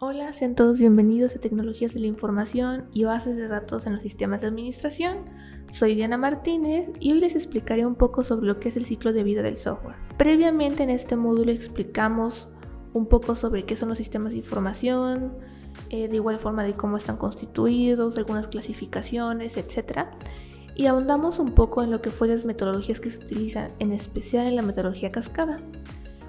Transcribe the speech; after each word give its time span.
Hola, 0.00 0.32
sean 0.32 0.54
todos 0.54 0.78
bienvenidos 0.78 1.34
a 1.34 1.40
Tecnologías 1.40 1.92
de 1.92 1.98
la 1.98 2.06
Información 2.06 2.84
y 2.92 3.02
Bases 3.02 3.34
de 3.34 3.48
Datos 3.48 3.84
en 3.84 3.94
los 3.94 4.02
Sistemas 4.02 4.40
de 4.40 4.46
Administración. 4.46 5.24
Soy 5.72 5.96
Diana 5.96 6.16
Martínez 6.16 6.88
y 7.00 7.10
hoy 7.10 7.18
les 7.18 7.34
explicaré 7.34 7.84
un 7.84 7.96
poco 7.96 8.22
sobre 8.22 8.46
lo 8.46 8.60
que 8.60 8.68
es 8.68 8.76
el 8.76 8.86
ciclo 8.86 9.12
de 9.12 9.24
vida 9.24 9.42
del 9.42 9.56
software. 9.56 9.96
Previamente 10.16 10.84
en 10.84 10.90
este 10.90 11.16
módulo 11.16 11.50
explicamos 11.50 12.46
un 12.92 13.06
poco 13.06 13.34
sobre 13.34 13.64
qué 13.64 13.74
son 13.74 13.88
los 13.88 13.98
sistemas 13.98 14.30
de 14.30 14.38
información, 14.38 15.32
eh, 15.90 16.06
de 16.06 16.14
igual 16.14 16.38
forma 16.38 16.62
de 16.62 16.74
cómo 16.74 16.96
están 16.96 17.16
constituidos, 17.16 18.16
algunas 18.18 18.46
clasificaciones, 18.46 19.56
etc. 19.56 20.10
Y 20.76 20.86
ahondamos 20.86 21.40
un 21.40 21.56
poco 21.56 21.82
en 21.82 21.90
lo 21.90 22.00
que 22.02 22.12
fueron 22.12 22.36
las 22.36 22.46
metodologías 22.46 23.00
que 23.00 23.10
se 23.10 23.18
utilizan, 23.24 23.72
en 23.80 23.90
especial 23.90 24.46
en 24.46 24.54
la 24.54 24.62
metodología 24.62 25.10
cascada. 25.10 25.56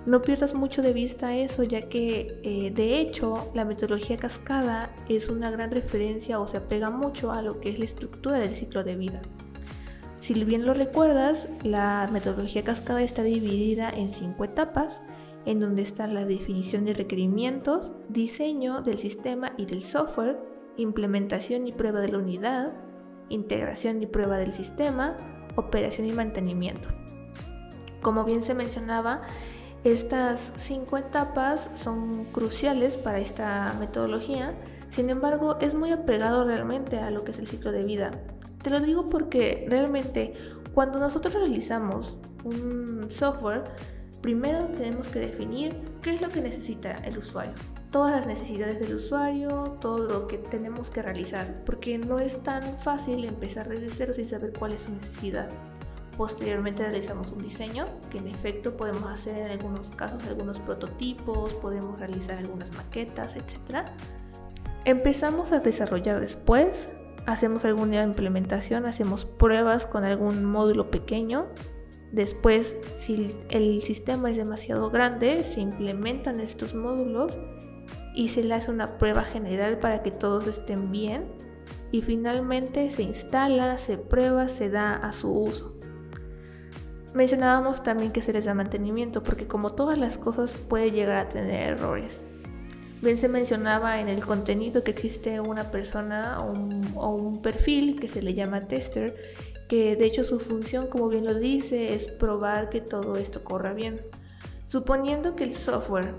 No 0.05 0.21
pierdas 0.21 0.53
mucho 0.53 0.81
de 0.81 0.93
vista 0.93 1.35
eso, 1.35 1.63
ya 1.63 1.81
que 1.81 2.39
eh, 2.43 2.71
de 2.71 2.99
hecho 2.99 3.51
la 3.53 3.65
metodología 3.65 4.17
cascada 4.17 4.91
es 5.09 5.29
una 5.29 5.51
gran 5.51 5.71
referencia 5.71 6.39
o 6.39 6.47
se 6.47 6.57
apega 6.57 6.89
mucho 6.89 7.31
a 7.31 7.41
lo 7.41 7.59
que 7.59 7.69
es 7.69 7.79
la 7.79 7.85
estructura 7.85 8.39
del 8.39 8.55
ciclo 8.55 8.83
de 8.83 8.95
vida. 8.95 9.21
Si 10.19 10.33
bien 10.43 10.65
lo 10.65 10.73
recuerdas, 10.73 11.47
la 11.63 12.07
metodología 12.11 12.63
cascada 12.63 13.01
está 13.01 13.23
dividida 13.23 13.89
en 13.89 14.13
cinco 14.13 14.43
etapas, 14.43 15.01
en 15.45 15.59
donde 15.59 15.81
está 15.81 16.07
la 16.07 16.25
definición 16.25 16.85
de 16.85 16.93
requerimientos, 16.93 17.91
diseño 18.09 18.81
del 18.81 18.99
sistema 18.99 19.53
y 19.57 19.65
del 19.65 19.81
software, 19.81 20.37
implementación 20.77 21.67
y 21.67 21.71
prueba 21.71 22.01
de 22.01 22.09
la 22.09 22.17
unidad, 22.17 22.73
integración 23.29 24.01
y 24.01 24.07
prueba 24.07 24.37
del 24.37 24.53
sistema, 24.53 25.15
operación 25.55 26.07
y 26.07 26.11
mantenimiento. 26.11 26.89
Como 28.01 28.23
bien 28.23 28.43
se 28.43 28.53
mencionaba, 28.53 29.21
estas 29.83 30.51
cinco 30.57 30.97
etapas 30.97 31.69
son 31.81 32.25
cruciales 32.25 32.97
para 32.97 33.19
esta 33.19 33.73
metodología, 33.79 34.53
sin 34.89 35.09
embargo 35.09 35.57
es 35.59 35.73
muy 35.73 35.91
apegado 35.91 36.43
realmente 36.43 36.99
a 36.99 37.11
lo 37.11 37.23
que 37.23 37.31
es 37.31 37.39
el 37.39 37.47
ciclo 37.47 37.71
de 37.71 37.83
vida. 37.83 38.11
Te 38.61 38.69
lo 38.69 38.81
digo 38.81 39.07
porque 39.07 39.65
realmente 39.69 40.33
cuando 40.73 40.99
nosotros 40.99 41.33
realizamos 41.33 42.17
un 42.43 43.07
software, 43.09 43.63
primero 44.21 44.65
tenemos 44.67 45.07
que 45.07 45.19
definir 45.19 45.75
qué 46.01 46.13
es 46.15 46.21
lo 46.21 46.29
que 46.29 46.41
necesita 46.41 46.97
el 46.99 47.17
usuario. 47.17 47.53
Todas 47.89 48.11
las 48.11 48.27
necesidades 48.27 48.79
del 48.79 48.95
usuario, 48.95 49.77
todo 49.81 49.99
lo 49.99 50.27
que 50.27 50.37
tenemos 50.37 50.89
que 50.89 51.01
realizar, 51.01 51.63
porque 51.65 51.97
no 51.97 52.19
es 52.19 52.43
tan 52.43 52.77
fácil 52.79 53.25
empezar 53.25 53.67
desde 53.67 53.89
cero 53.89 54.13
sin 54.13 54.27
saber 54.27 54.53
cuál 54.57 54.73
es 54.73 54.81
su 54.81 54.91
necesidad. 54.91 55.49
Posteriormente 56.19 56.83
realizamos 56.83 57.31
un 57.31 57.37
diseño, 57.37 57.85
que 58.09 58.17
en 58.17 58.27
efecto 58.27 58.75
podemos 58.75 59.09
hacer 59.09 59.37
en 59.37 59.51
algunos 59.51 59.89
casos 59.91 60.21
algunos 60.25 60.59
prototipos, 60.59 61.53
podemos 61.53 61.97
realizar 61.97 62.37
algunas 62.37 62.73
maquetas, 62.73 63.37
etc. 63.37 63.87
Empezamos 64.83 65.53
a 65.53 65.59
desarrollar 65.59 66.19
después, 66.19 66.89
hacemos 67.25 67.63
alguna 67.63 68.03
implementación, 68.03 68.85
hacemos 68.85 69.23
pruebas 69.23 69.85
con 69.85 70.03
algún 70.03 70.43
módulo 70.43 70.91
pequeño. 70.91 71.45
Después, 72.11 72.75
si 72.99 73.33
el 73.49 73.81
sistema 73.81 74.29
es 74.29 74.35
demasiado 74.35 74.89
grande, 74.89 75.45
se 75.45 75.61
implementan 75.61 76.41
estos 76.41 76.75
módulos 76.75 77.37
y 78.13 78.27
se 78.27 78.43
le 78.43 78.55
hace 78.55 78.71
una 78.71 78.97
prueba 78.97 79.23
general 79.23 79.79
para 79.79 80.03
que 80.03 80.11
todos 80.11 80.47
estén 80.47 80.91
bien. 80.91 81.31
Y 81.93 82.01
finalmente 82.01 82.89
se 82.89 83.03
instala, 83.03 83.77
se 83.77 83.97
prueba, 83.97 84.49
se 84.49 84.69
da 84.69 84.95
a 84.95 85.13
su 85.13 85.31
uso. 85.31 85.78
Mencionábamos 87.13 87.81
también 87.81 88.11
que 88.11 88.21
se 88.21 88.33
les 88.33 88.45
da 88.45 88.53
mantenimiento 88.53 89.23
porque 89.23 89.47
como 89.47 89.71
todas 89.71 89.97
las 89.97 90.17
cosas 90.17 90.53
puede 90.53 90.91
llegar 90.91 91.17
a 91.17 91.29
tener 91.29 91.73
errores. 91.73 92.21
Bien 93.01 93.17
se 93.17 93.29
mencionaba 93.29 93.99
en 93.99 94.09
el 94.09 94.25
contenido 94.25 94.83
que 94.83 94.91
existe 94.91 95.39
una 95.39 95.71
persona 95.71 96.39
o 96.95 97.09
un, 97.15 97.41
perfil 97.41 97.99
que 97.99 98.09
se 98.09 98.21
le 98.21 98.33
llama 98.33 98.67
tester, 98.67 99.15
que 99.69 99.95
de 99.95 100.05
hecho 100.05 100.23
su 100.23 100.39
función, 100.39 100.87
como 100.87 101.07
bien 101.07 101.25
lo 101.25 101.33
dice, 101.33 101.95
es 101.95 102.11
probar 102.11 102.69
que 102.69 102.81
todo 102.81 103.15
esto 103.15 103.43
corra 103.43 103.73
bien. 103.73 104.01
Suponiendo 104.65 105.35
que 105.35 105.45
el 105.45 105.53
software 105.53 106.13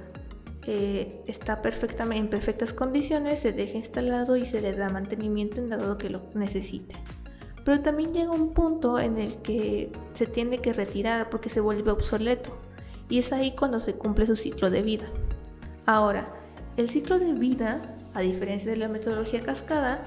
eh, 0.67 1.23
está 1.27 1.61
perfectamente 1.63 2.19
en 2.19 2.31
perfectas 2.31 2.73
condiciones, 2.73 3.41
se 3.41 3.53
deja 3.53 3.77
instalado 3.77 4.37
y 4.37 4.47
se 4.47 4.61
le 4.61 4.73
da 4.73 4.89
mantenimiento 4.89 5.61
en 5.61 5.69
dado 5.69 5.99
que 5.99 6.11
lo 6.11 6.23
necesite 6.35 6.97
pero 7.65 7.81
también 7.81 8.13
llega 8.13 8.31
un 8.31 8.53
punto 8.53 8.99
en 8.99 9.19
el 9.19 9.37
que 9.39 9.91
se 10.13 10.27
tiene 10.27 10.59
que 10.59 10.73
retirar 10.73 11.31
porque 11.31 11.49
se 11.49 11.61
vuelve 11.61 11.91
obsoleto 11.91 12.57
y 13.09 13.19
es 13.19 13.33
ahí 13.33 13.53
cuando 13.53 13.81
se 13.81 13.95
cumple 13.95 14.27
su 14.27 14.37
ciclo 14.37 14.71
de 14.71 14.83
vida. 14.83 15.07
Ahora, 15.87 16.33
el 16.77 16.89
ciclo 16.89 17.19
de 17.19 17.33
vida, 17.33 17.83
a 18.15 18.21
diferencia 18.21 18.71
de 18.71 18.77
la 18.77 18.89
metodología 18.89 19.41
cascada, 19.41 20.03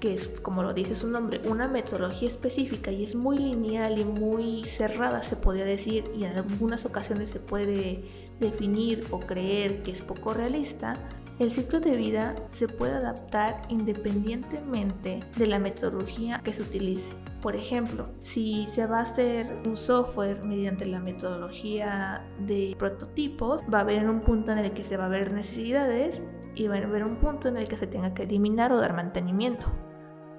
que 0.00 0.14
es, 0.14 0.26
como 0.40 0.64
lo 0.64 0.74
dice 0.74 0.96
su 0.96 1.06
nombre, 1.06 1.40
una 1.48 1.68
metodología 1.68 2.26
específica 2.26 2.90
y 2.90 3.04
es 3.04 3.14
muy 3.14 3.38
lineal 3.38 4.00
y 4.00 4.04
muy 4.04 4.64
cerrada, 4.64 5.22
se 5.22 5.36
podría 5.36 5.64
decir, 5.64 6.10
y 6.18 6.24
en 6.24 6.36
algunas 6.36 6.84
ocasiones 6.84 7.30
se 7.30 7.38
puede 7.38 8.02
definir 8.40 9.06
o 9.12 9.20
creer 9.20 9.82
que 9.84 9.92
es 9.92 10.00
poco 10.00 10.34
realista, 10.34 10.94
el 11.38 11.50
ciclo 11.50 11.80
de 11.80 11.96
vida 11.96 12.34
se 12.50 12.68
puede 12.68 12.92
adaptar 12.92 13.62
independientemente 13.68 15.20
de 15.36 15.46
la 15.46 15.58
metodología 15.58 16.40
que 16.44 16.52
se 16.52 16.62
utilice. 16.62 17.16
Por 17.40 17.56
ejemplo, 17.56 18.08
si 18.20 18.66
se 18.68 18.86
va 18.86 18.98
a 18.98 19.02
hacer 19.02 19.62
un 19.66 19.76
software 19.76 20.44
mediante 20.44 20.86
la 20.86 21.00
metodología 21.00 22.24
de 22.38 22.76
prototipos, 22.78 23.62
va 23.72 23.78
a 23.78 23.80
haber 23.80 24.08
un 24.08 24.20
punto 24.20 24.52
en 24.52 24.58
el 24.58 24.72
que 24.72 24.84
se 24.84 24.96
va 24.96 25.06
a 25.06 25.08
ver 25.08 25.32
necesidades 25.32 26.22
y 26.54 26.68
va 26.68 26.76
a 26.76 26.78
haber 26.78 27.04
un 27.04 27.16
punto 27.16 27.48
en 27.48 27.56
el 27.56 27.66
que 27.66 27.76
se 27.76 27.88
tenga 27.88 28.14
que 28.14 28.22
eliminar 28.22 28.72
o 28.72 28.80
dar 28.80 28.94
mantenimiento. 28.94 29.66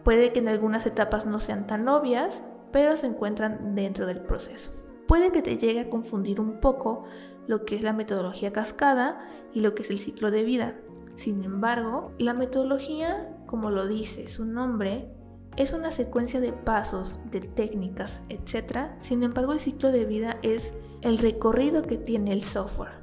Puede 0.03 0.31
que 0.31 0.39
en 0.39 0.47
algunas 0.47 0.85
etapas 0.85 1.25
no 1.25 1.39
sean 1.39 1.67
tan 1.67 1.87
obvias, 1.89 2.41
pero 2.71 2.95
se 2.95 3.07
encuentran 3.07 3.75
dentro 3.75 4.05
del 4.05 4.21
proceso. 4.21 4.71
Puede 5.07 5.31
que 5.31 5.41
te 5.41 5.57
llegue 5.57 5.81
a 5.81 5.89
confundir 5.89 6.39
un 6.39 6.59
poco 6.59 7.03
lo 7.47 7.65
que 7.65 7.75
es 7.75 7.83
la 7.83 7.93
metodología 7.93 8.53
cascada 8.53 9.27
y 9.53 9.59
lo 9.59 9.75
que 9.75 9.83
es 9.83 9.89
el 9.89 9.99
ciclo 9.99 10.31
de 10.31 10.43
vida. 10.43 10.75
Sin 11.15 11.43
embargo, 11.43 12.11
la 12.17 12.33
metodología, 12.33 13.35
como 13.45 13.69
lo 13.69 13.87
dice 13.87 14.27
su 14.27 14.45
nombre, 14.45 15.09
es 15.57 15.73
una 15.73 15.91
secuencia 15.91 16.39
de 16.39 16.51
pasos, 16.51 17.19
de 17.29 17.41
técnicas, 17.41 18.19
etc. 18.29 18.93
Sin 19.01 19.23
embargo, 19.23 19.53
el 19.53 19.59
ciclo 19.59 19.91
de 19.91 20.05
vida 20.05 20.39
es 20.41 20.73
el 21.01 21.19
recorrido 21.19 21.83
que 21.83 21.97
tiene 21.97 22.33
el 22.33 22.41
software. 22.41 23.02